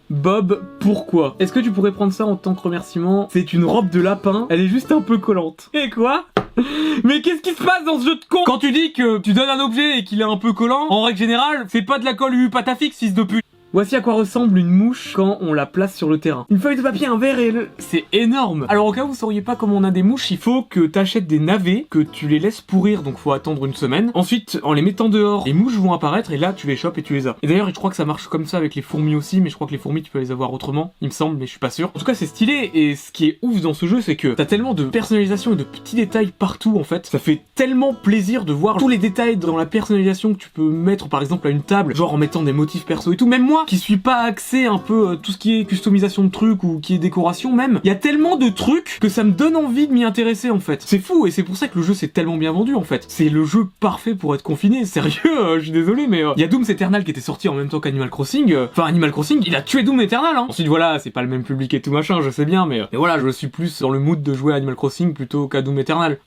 Bob, 0.10 0.62
pourquoi? 0.80 1.36
Est-ce 1.40 1.54
que 1.54 1.60
tu 1.60 1.72
pourrais 1.72 1.92
prendre 1.92 2.12
ça 2.12 2.26
en 2.26 2.36
tant 2.36 2.54
que 2.54 2.62
remerciement? 2.62 3.30
C'est 3.32 3.54
une 3.54 3.64
robe 3.64 3.90
de 3.90 4.02
lapin, 4.02 4.48
elle 4.50 4.60
est 4.60 4.68
juste 4.68 4.92
un 4.92 5.02
peu 5.02 5.18
collante. 5.18 5.70
Et 5.74 5.90
quoi? 5.90 6.26
Mais 7.04 7.22
qu'est-ce 7.22 7.42
qui 7.42 7.54
se 7.54 7.64
passe 7.64 7.84
dans 7.86 8.00
ce 8.00 8.06
jeu 8.06 8.16
de 8.16 8.26
con? 8.30 8.42
Quand 8.46 8.60
tu 8.60 8.72
dis 8.72 8.94
que 8.94 9.20
tu 9.20 9.34
donnes 9.34 9.50
un 9.50 9.64
objet 9.64 9.98
et 9.98 10.04
qu'il 10.04 10.22
est 10.22 10.26
un 10.26 10.38
peu 10.38 10.54
collant, 10.54 10.88
en 10.90 11.04
règle 11.04 11.18
générale, 11.18 11.66
c'est 11.70 11.82
pas 11.82 12.00
de 12.00 12.06
la 12.06 12.14
colle 12.14 12.36
U 12.36 12.50
patafix, 12.50 12.96
fils 12.96 13.14
de 13.14 13.24
pute. 13.24 13.43
Voici 13.76 13.96
à 13.96 14.02
quoi 14.02 14.14
ressemble 14.14 14.60
une 14.60 14.70
mouche 14.70 15.14
quand 15.16 15.40
on 15.42 15.52
la 15.52 15.66
place 15.66 15.96
sur 15.96 16.08
le 16.08 16.20
terrain. 16.20 16.46
Une 16.52 16.60
feuille 16.60 16.78
de 16.78 16.84
papier, 16.84 17.08
un 17.08 17.18
verre 17.18 17.40
et 17.40 17.50
le... 17.50 17.70
C'est 17.80 18.06
énorme 18.12 18.68
Alors 18.70 18.86
au 18.86 18.92
cas 18.92 19.04
où 19.04 19.08
vous 19.08 19.16
sauriez 19.16 19.42
pas 19.42 19.56
comment 19.56 19.78
on 19.78 19.84
a 19.84 19.90
des 19.90 20.04
mouches, 20.04 20.30
il 20.30 20.38
faut 20.38 20.62
que 20.62 20.82
t'achètes 20.82 21.26
des 21.26 21.40
navets, 21.40 21.88
que 21.90 21.98
tu 21.98 22.28
les 22.28 22.38
laisses 22.38 22.62
pourrir, 22.62 23.02
donc 23.02 23.18
faut 23.18 23.32
attendre 23.32 23.66
une 23.66 23.74
semaine. 23.74 24.12
Ensuite, 24.14 24.60
en 24.62 24.74
les 24.74 24.84
mettant 24.84 25.10
dehors, 25.10 25.44
les 25.48 25.54
mouches 25.54 25.74
vont 25.74 25.92
apparaître 25.92 26.32
et 26.32 26.38
là 26.38 26.54
tu 26.54 26.68
les 26.68 26.76
chopes 26.76 27.00
et 27.00 27.02
tu 27.02 27.16
les 27.16 27.26
as. 27.26 27.36
Et 27.42 27.48
d'ailleurs, 27.48 27.68
je 27.68 27.74
crois 27.74 27.90
que 27.90 27.96
ça 27.96 28.06
marche 28.06 28.28
comme 28.28 28.46
ça 28.46 28.58
avec 28.58 28.76
les 28.76 28.84
fourmis 28.84 29.16
aussi, 29.16 29.42
mais 29.42 29.50
je 29.50 29.56
crois 29.56 29.66
que 29.66 29.72
les 29.72 29.80
fourmis 29.80 30.04
tu 30.04 30.12
peux 30.12 30.20
les 30.20 30.30
avoir 30.30 30.54
autrement, 30.54 30.94
il 31.02 31.08
me 31.08 31.12
semble, 31.12 31.38
mais 31.38 31.48
je 31.48 31.52
suis 31.52 31.60
pas 31.60 31.72
sûr. 31.72 31.90
En 31.96 32.00
tout 32.00 32.06
cas, 32.06 32.14
c'est 32.14 32.28
stylé 32.28 32.70
et 32.76 32.96
ce 32.96 33.12
qui 33.12 33.26
est 33.26 33.40
ouf 33.42 33.60
dans 33.60 33.74
ce 33.74 33.88
jeu, 33.88 34.02
c'est 34.02 34.18
que 34.18 34.36
t'as 34.36 34.46
tellement 34.46 34.76
de 34.76 34.84
personnalisation 34.84 35.54
et 35.54 35.56
de 35.56 35.64
petits 35.64 35.96
détails 35.96 36.32
partout 36.38 36.78
en 36.78 36.84
fait. 36.84 37.08
Ça 37.08 37.18
fait 37.18 37.42
tellement 37.56 37.94
plaisir 37.94 38.46
de 38.46 38.54
voir 38.54 38.78
tous 38.78 38.88
les 38.88 38.98
détails 38.98 39.38
dans 39.38 39.56
la 39.56 39.66
personnalisation 39.66 40.34
que 40.34 40.40
tu 40.40 40.50
peux 40.50 40.70
mettre 40.70 41.08
par 41.08 41.22
exemple 41.22 41.48
à 41.48 41.52
une 41.52 41.62
table, 41.62 41.96
genre 41.96 42.14
en 42.14 42.18
mettant 42.18 42.42
des 42.42 42.54
motifs 42.54 42.86
perso 42.86 43.14
et 43.14 43.18
tout. 43.18 43.28
Même 43.28 43.46
moi 43.46 43.66
qui 43.68 43.78
suis 43.78 43.98
pas 43.98 44.32
c'est 44.38 44.66
un 44.66 44.80
peu 44.80 45.10
euh, 45.10 45.16
tout 45.16 45.32
ce 45.32 45.38
qui 45.38 45.60
est 45.60 45.66
customisation 45.66 46.24
de 46.24 46.30
trucs 46.30 46.64
ou 46.64 46.80
qui 46.80 46.96
est 46.96 46.98
décoration 46.98 47.54
même. 47.54 47.80
Il 47.84 47.88
y 47.88 47.92
a 47.92 47.96
tellement 47.96 48.38
de 48.38 48.50
trucs 48.50 48.98
que 49.00 49.10
ça 49.10 49.24
me 49.24 49.32
donne 49.32 49.56
envie 49.56 49.88
de 49.88 49.94
m'y 49.94 50.04
intéresser 50.04 50.50
en 50.50 50.60
fait. 50.60 50.84
C'est 50.86 51.00
fou 51.00 51.28
et 51.28 51.32
c'est 51.32 51.44
pour 51.44 51.58
ça 51.58 51.68
que 51.68 51.78
le 51.78 51.84
jeu 51.84 51.94
s'est 51.94 52.08
tellement 52.08 52.38
bien 52.38 52.52
vendu 52.52 52.74
en 52.76 52.84
fait. 52.84 53.06
C'est 53.08 53.30
le 53.30 53.46
jeu 53.46 53.68
parfait 53.80 54.16
pour 54.16 54.34
être 54.34 54.44
confiné. 54.44 54.86
Sérieux, 54.94 55.20
euh, 55.26 55.60
je 55.60 55.64
suis 55.64 55.72
désolé 55.72 56.08
mais 56.08 56.24
euh, 56.24 56.34
il 56.38 56.42
y 56.42 56.44
a 56.44 56.48
Doom 56.48 56.64
Eternal 56.68 57.04
qui 57.04 57.12
était 57.12 57.22
sorti 57.22 57.50
en 57.50 57.54
même 57.54 57.70
temps 57.70 57.80
qu'Animal 57.80 58.10
Crossing. 58.10 58.56
Enfin 58.72 58.86
Animal 58.86 59.12
Crossing, 59.12 59.44
il 59.46 59.56
a 59.56 59.62
tué 59.62 59.84
Doom 59.84 60.02
Eternal. 60.02 60.36
Hein. 60.38 60.48
Ensuite 60.50 60.68
voilà, 60.68 60.98
c'est 61.00 61.12
pas 61.12 61.22
le 61.22 61.28
même 61.28 61.44
public 61.44 61.74
et 61.74 61.82
tout 61.82 61.92
machin, 61.92 62.22
je 62.22 62.30
sais 62.30 62.46
bien, 62.46 62.66
mais, 62.66 62.82
mais 62.92 62.98
voilà, 62.98 63.20
je 63.20 63.30
suis 63.30 63.48
plus 63.48 63.80
dans 63.80 63.90
le 63.90 64.00
mood 64.00 64.22
de 64.24 64.34
jouer 64.34 64.54
à 64.54 64.56
Animal 64.56 64.76
Crossing 64.76 65.14
plutôt 65.14 65.48
qu'à 65.48 65.62
Doom 65.62 65.78
Eternal. 65.80 66.18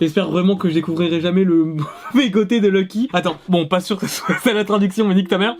J'espère 0.00 0.30
vraiment 0.30 0.56
que 0.56 0.68
je 0.68 0.74
découvrirai 0.74 1.20
jamais 1.20 1.44
le 1.44 1.64
mauvais 2.14 2.30
côté 2.30 2.60
de 2.60 2.68
Lucky. 2.68 3.08
Attends, 3.12 3.38
bon, 3.48 3.66
pas 3.66 3.80
sûr 3.80 3.98
que 3.98 4.06
ce 4.06 4.22
soit 4.22 4.52
la 4.52 4.64
traduction, 4.64 5.08
mais 5.08 5.14
nique 5.14 5.28
ta 5.28 5.38
mère. 5.38 5.56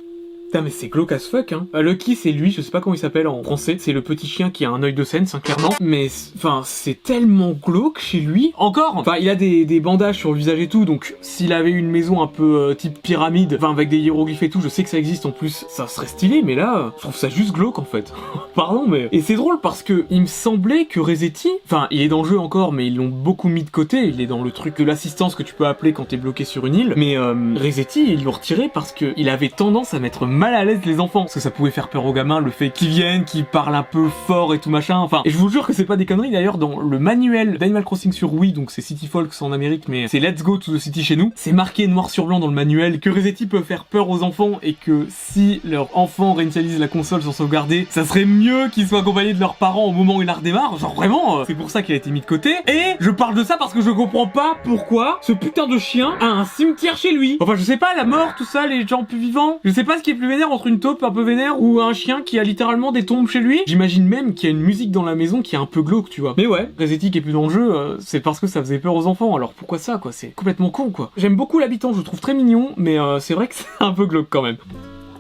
Putain 0.57 0.65
mais 0.65 0.71
c'est 0.71 0.89
glauque 0.89 1.13
as 1.13 1.29
fuck 1.29 1.53
hein. 1.53 1.67
Euh, 1.75 1.83
Lucky 1.83 2.17
c'est 2.17 2.33
lui, 2.33 2.51
je 2.51 2.63
sais 2.63 2.71
pas 2.71 2.81
comment 2.81 2.95
il 2.95 2.99
s'appelle 2.99 3.29
en 3.29 3.43
français, 3.43 3.77
c'est 3.79 3.93
le 3.93 4.01
petit 4.01 4.27
chien 4.27 4.49
qui 4.49 4.65
a 4.65 4.71
un 4.71 4.83
œil 4.83 4.95
de 4.95 5.05
scène, 5.05 5.27
c'est 5.27 5.43
clairement. 5.43 5.69
Mais 5.83 6.09
enfin 6.35 6.63
c'est 6.65 7.03
tellement 7.03 7.53
glauque 7.53 7.99
chez 7.99 8.21
lui. 8.21 8.55
Encore, 8.57 8.97
enfin 8.97 9.17
il 9.21 9.29
a 9.29 9.35
des, 9.35 9.81
bandages 9.81 10.17
sur 10.17 10.33
le 10.33 10.39
visage 10.39 10.59
et 10.59 10.69
tout, 10.69 10.87
donc 10.87 11.15
s'il 11.21 11.53
avait 11.53 11.73
une 11.73 11.91
maison 11.91 12.23
un 12.23 12.27
peu 12.27 12.71
euh, 12.71 12.75
type 12.75 13.03
pyramide, 13.03 13.59
enfin 13.59 13.71
avec 13.71 13.91
des 13.91 13.99
hiéroglyphes 13.99 14.45
et 14.45 14.49
tout, 14.49 14.63
je 14.63 14.71
sais 14.71 14.83
que 14.83 14.89
ça 14.89 14.97
existe 14.97 15.27
en 15.27 15.31
plus, 15.31 15.67
ça 15.69 15.89
serait 15.89 16.07
stylé, 16.07 16.41
mais 16.43 16.55
là, 16.55 16.95
je 16.97 17.03
trouve 17.03 17.17
ça 17.17 17.29
juste 17.29 17.53
glauque 17.53 17.79
en 17.79 17.85
fait. 17.85 18.15
Pardon 18.55 18.87
mais... 18.89 19.11
Et 19.13 19.21
c'est 19.21 19.37
drôle 19.37 19.61
parce 19.61 19.83
que 19.83 20.07
il 20.09 20.23
me 20.23 20.27
semblait 20.27 20.87
que 20.87 21.01
Resetti, 21.01 21.51
enfin 21.67 21.87
il 21.91 22.01
est 22.01 22.09
dans 22.09 22.23
le 22.23 22.29
jeu 22.31 22.39
encore, 22.39 22.73
mais 22.73 22.87
ils 22.87 22.97
l'ont 22.97 23.09
beaucoup 23.09 23.49
mis 23.49 23.63
de 23.63 23.71
côté, 23.71 24.07
il 24.07 24.23
est 24.23 24.27
dans 24.27 24.43
le 24.43 24.51
truc 24.53 24.79
de 24.79 24.85
l'assistance 24.85 25.35
que 25.35 25.43
tu 25.43 25.53
peux 25.53 25.67
appeler 25.67 25.93
quand 25.93 26.07
t'es 26.07 26.17
bloqué 26.17 26.45
sur 26.45 26.65
une 26.65 26.77
île, 26.77 26.95
mais 26.97 27.19
euh, 27.19 27.35
Resetti 27.61 28.11
ils 28.11 28.25
l'ont 28.25 28.33
retiré 28.33 28.71
parce 28.73 28.93
qu'il 28.93 29.29
avait 29.29 29.51
tendance 29.51 29.93
à 29.93 29.99
mettre 29.99 30.25
mal 30.25 30.46
à 30.55 30.65
l'aise 30.65 30.81
les 30.85 31.01
enfants. 31.01 31.23
Parce 31.23 31.35
que 31.35 31.41
ça 31.41 31.51
pouvait 31.51 31.71
faire 31.71 31.89
peur 31.89 32.05
aux 32.05 32.13
gamins, 32.13 32.41
le 32.41 32.51
fait 32.51 32.71
qu'ils 32.71 32.89
viennent, 32.89 33.25
qu'ils 33.25 33.45
parlent 33.45 33.75
un 33.75 33.83
peu 33.83 34.09
fort 34.27 34.55
et 34.55 34.59
tout 34.59 34.71
machin. 34.71 34.99
Enfin, 34.99 35.23
et 35.25 35.31
je 35.31 35.37
vous 35.37 35.49
jure 35.49 35.67
que 35.67 35.73
c'est 35.73 35.85
pas 35.85 35.97
des 35.97 36.07
conneries 36.07 36.31
d'ailleurs 36.31 36.59
dans 36.59 36.81
le 36.81 36.99
manuel 36.99 37.59
d'Animal 37.59 37.85
Crossing 37.85 38.13
sur 38.13 38.33
Wii, 38.35 38.53
donc 38.53 38.71
c'est 38.71 38.83
City 38.83 39.07
Folks 39.07 39.41
en 39.41 39.53
Amérique, 39.53 39.89
mais 39.89 40.09
c'est 40.09 40.21
Let's 40.21 40.43
Go 40.43 40.59
to 40.59 40.75
the 40.75 40.79
City 40.79 41.05
chez 41.05 41.17
nous. 41.17 41.33
C'est 41.35 41.53
marqué 41.53 41.87
noir 41.87 42.11
sur 42.11 42.27
blanc 42.27 42.41
dans 42.41 42.47
le 42.47 42.55
manuel 42.55 43.01
que 43.01 43.11
Resetti 43.11 43.47
peut 43.47 43.63
faire 43.63 43.85
peur 43.85 44.09
aux 44.09 44.23
enfants 44.23 44.59
et 44.63 44.75
que 44.75 45.07
si 45.09 45.61
leur 45.65 45.97
enfant 45.97 46.35
réinitialise 46.35 46.79
la 46.79 46.89
console 46.89 47.23
sans 47.23 47.33
sauvegarder, 47.33 47.87
ça 47.91 48.05
serait 48.05 48.25
mieux 48.25 48.69
qu'ils 48.69 48.87
soient 48.87 49.01
accompagnés 49.01 49.35
de 49.35 49.41
leurs 49.41 49.57
parents 49.57 49.85
au 49.85 49.93
moment 49.93 50.17
où 50.17 50.23
il 50.23 50.27
la 50.27 50.35
redémarre. 50.35 50.77
Genre 50.79 50.95
vraiment, 50.95 51.39
euh, 51.39 51.45
c'est 51.47 51.55
pour 51.55 51.71
ça 51.71 51.83
qu'il 51.83 51.95
a 51.95 51.97
été 51.97 52.11
mis 52.11 52.21
de 52.21 52.27
côté. 52.27 52.55
Et 52.67 52.97
je 53.01 53.11
parle 53.11 53.35
de 53.35 53.45
ça 53.45 53.57
parce 53.57 53.73
que 53.73 53.81
je 53.81 53.91
comprends 53.91 54.27
pas 54.27 54.57
pourquoi 54.65 55.19
ce 55.23 55.33
putain 55.33 55.67
de 55.67 55.79
chien 55.79 56.15
a 56.21 56.27
un 56.27 56.45
cimetière 56.45 56.97
chez 56.97 57.13
lui. 57.13 57.37
Enfin, 57.41 57.55
je 57.57 57.63
sais 57.63 57.77
pas, 57.77 57.95
la 57.95 58.05
mort, 58.05 58.35
tout 58.37 58.45
ça, 58.45 58.67
les 58.67 58.87
gens 58.87 59.05
plus 59.05 59.19
vivants. 59.19 59.59
Je 59.65 59.71
sais 59.71 59.85
pas 59.85 59.99
ce 59.99 60.03
qui 60.03 60.11
est 60.11 60.15
plus 60.15 60.26
vénère 60.27 60.51
entre 60.51 60.67
une 60.67 60.81
taupe 60.81 61.03
un 61.03 61.11
peu 61.11 61.23
vénère 61.23 61.61
ou 61.61 61.81
un 61.81 61.93
chien 61.93 62.23
qui 62.23 62.39
a 62.39 62.45
littéralement 62.45 62.93
des 62.93 63.05
tombes 63.05 63.29
chez 63.29 63.41
lui. 63.41 63.61
J'imagine 63.67 64.07
même 64.07 64.35
qu'il 64.35 64.49
y 64.49 64.53
a 64.53 64.57
une 64.57 64.63
musique 64.63 64.91
dans 64.91 65.03
la 65.03 65.15
maison 65.15 65.43
qui 65.43 65.55
est 65.55 65.59
un 65.59 65.67
peu 65.67 65.83
glauque, 65.83 66.11
tu 66.11 66.21
vois. 66.21 66.35
Mais 66.37 66.47
ouais, 66.47 66.71
Resetti 66.79 67.11
qui 67.11 67.19
est 67.19 67.21
plus 67.23 67.33
dans 67.33 67.47
le 67.47 67.53
jeu, 67.53 67.75
euh, 67.75 67.97
c'est 68.01 68.21
parce 68.21 68.41
que 68.41 68.47
ça 68.47 68.61
faisait 68.61 68.79
peur 68.79 68.95
aux 68.95 69.07
enfants. 69.07 69.35
Alors 69.37 69.53
pourquoi 69.53 69.79
ça, 69.79 69.99
quoi? 69.99 70.13
C'est 70.13 70.29
complètement 70.29 70.71
con, 70.71 70.91
quoi. 70.91 71.11
J'aime 71.17 71.37
beaucoup 71.37 71.59
l'habitant, 71.59 71.93
je 71.93 71.99
le 71.99 72.05
trouve 72.05 72.21
très 72.21 72.35
mignon, 72.35 72.71
mais 72.77 72.99
euh, 72.99 73.19
c'est 73.19 73.35
vrai 73.35 73.49
que 73.49 73.55
c'est 73.57 73.67
un 73.81 73.93
peu 73.93 74.07
glauque 74.07 74.29
quand 74.31 74.43
même. 74.43 74.57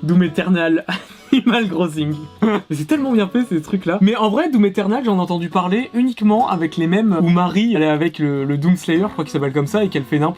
Doom 0.02 0.22
Eternal. 0.22 0.84
Animal 1.32 1.68
Crossing. 1.68 2.14
Mais 2.42 2.60
c'est 2.70 2.86
tellement 2.86 3.12
bien 3.12 3.28
fait 3.28 3.44
ces 3.48 3.60
trucs 3.60 3.84
là. 3.84 3.98
Mais 4.00 4.16
en 4.16 4.30
vrai, 4.30 4.48
Doom 4.48 4.64
Eternal, 4.66 5.04
j'en 5.04 5.16
ai 5.16 5.20
entendu 5.20 5.48
parler 5.48 5.90
uniquement 5.92 6.48
avec 6.48 6.76
les 6.76 6.86
mêmes 6.86 7.18
où 7.20 7.28
Marie, 7.28 7.74
elle 7.74 7.82
est 7.82 7.88
avec 7.88 8.18
le, 8.18 8.44
le 8.44 8.58
Doom 8.58 8.76
Slayer, 8.76 9.02
je 9.02 9.06
crois 9.08 9.24
qu'il 9.24 9.32
s'appelle 9.32 9.52
comme 9.52 9.66
ça, 9.66 9.84
et 9.84 9.88
qu'elle 9.88 10.04
fait 10.04 10.18
nimp. 10.18 10.36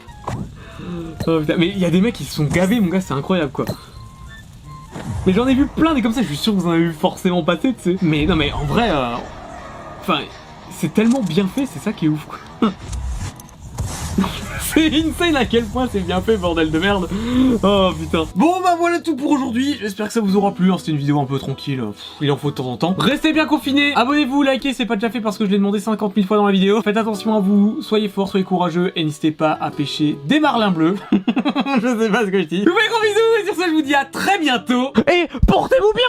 Oh, 1.27 1.41
mais 1.57 1.67
il 1.67 1.79
y 1.79 1.85
a 1.85 1.89
des 1.89 2.01
mecs 2.01 2.15
qui 2.15 2.23
se 2.23 2.33
sont 2.35 2.45
gavés, 2.45 2.79
mon 2.79 2.87
gars, 2.87 3.01
c'est 3.01 3.13
incroyable 3.13 3.51
quoi. 3.51 3.65
Mais 5.29 5.35
j'en 5.35 5.47
ai 5.47 5.53
vu 5.53 5.67
plein 5.67 5.93
des 5.93 6.01
comme 6.01 6.11
ça, 6.11 6.23
je 6.23 6.27
suis 6.27 6.35
sûr 6.35 6.55
que 6.55 6.57
vous 6.57 6.67
en 6.67 6.71
avez 6.71 6.85
vu 6.85 6.91
forcément 6.91 7.43
passer, 7.43 7.75
tu 7.75 7.91
sais. 7.91 7.97
Mais 8.01 8.25
non, 8.25 8.35
mais 8.35 8.51
en 8.51 8.65
vrai, 8.65 8.89
euh... 8.89 9.13
enfin, 10.01 10.21
c'est 10.71 10.91
tellement 10.91 11.21
bien 11.21 11.45
fait, 11.45 11.67
c'est 11.67 11.77
ça 11.77 11.93
qui 11.93 12.07
est 12.07 12.09
ouf. 12.09 12.27
C'est 14.73 14.93
insane 14.93 15.35
à 15.35 15.45
quel 15.45 15.65
point 15.65 15.87
c'est 15.91 15.99
bien 15.99 16.21
fait, 16.21 16.37
bordel 16.37 16.69
de 16.69 16.77
merde. 16.79 17.09
Oh 17.63 17.89
putain. 17.99 18.25
Bon 18.35 18.61
bah 18.61 18.75
voilà 18.77 18.99
tout 18.99 19.15
pour 19.15 19.31
aujourd'hui. 19.31 19.77
J'espère 19.81 20.07
que 20.07 20.13
ça 20.13 20.21
vous 20.21 20.35
aura 20.35 20.53
plu. 20.53 20.71
Hein. 20.71 20.75
C'était 20.77 20.91
une 20.91 20.97
vidéo 20.97 21.19
un 21.19 21.25
peu 21.25 21.39
tranquille. 21.39 21.83
il 22.21 22.31
en 22.31 22.37
faut 22.37 22.51
de 22.51 22.55
temps 22.55 22.67
en 22.67 22.77
temps. 22.77 22.95
Restez 22.97 23.33
bien 23.33 23.45
confinés. 23.45 23.93
Abonnez-vous, 23.95 24.43
likez, 24.43 24.73
c'est 24.73 24.85
pas 24.85 24.95
déjà 24.95 25.09
fait 25.09 25.21
parce 25.21 25.37
que 25.37 25.45
je 25.45 25.49
l'ai 25.49 25.57
demandé 25.57 25.79
50 25.79 26.13
000 26.13 26.27
fois 26.27 26.37
dans 26.37 26.45
la 26.45 26.51
vidéo. 26.51 26.81
Faites 26.83 26.97
attention 26.97 27.35
à 27.35 27.39
vous. 27.39 27.81
Soyez 27.81 28.09
forts, 28.09 28.29
soyez 28.29 28.45
courageux. 28.45 28.91
Et 28.95 29.03
n'hésitez 29.03 29.31
pas 29.31 29.57
à 29.59 29.71
pêcher 29.71 30.17
des 30.25 30.39
marlins 30.39 30.71
bleus. 30.71 30.95
je 31.11 31.99
sais 31.99 32.09
pas 32.09 32.25
ce 32.25 32.29
que 32.29 32.39
je 32.39 32.47
dis. 32.47 32.63
Je 32.63 32.69
vous 32.69 32.77
fais 32.77 32.87
gros 32.89 33.01
bisous. 33.01 33.41
Et 33.41 33.45
sur 33.45 33.55
ce, 33.55 33.69
je 33.69 33.73
vous 33.73 33.81
dis 33.81 33.95
à 33.95 34.05
très 34.05 34.37
bientôt. 34.39 34.93
Et 35.11 35.27
portez-vous 35.47 35.93
bien 35.93 35.97